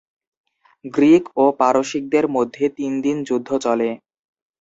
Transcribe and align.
Greek 0.85 1.23
ও 1.35 1.45
পারসিকদের 1.59 2.25
মধ্যে 2.35 2.63
তিন 2.77 2.91
দিন 3.05 3.17
যুদ্ধ 3.23 3.49
চলে। 3.65 3.89